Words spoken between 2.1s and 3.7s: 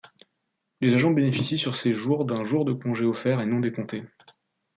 d'un jour de congé offert et non